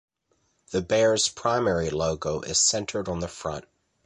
The 0.71 0.81
Bears' 0.81 1.29
primary 1.29 1.91
logo 1.91 2.41
is 2.41 2.59
centered 2.59 3.07
on 3.07 3.19
the 3.19 3.27
front. 3.27 3.65